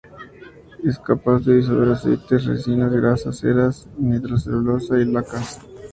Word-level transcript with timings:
Es 0.83 0.97
capaz 0.97 1.41
de 1.45 1.57
disolver 1.57 1.89
aceites, 1.89 2.45
resinas, 2.47 2.91
grasa, 2.91 3.31
ceras, 3.31 3.87
nitrocelulosa 3.99 4.97
y 4.99 5.05
lacas. 5.05 5.59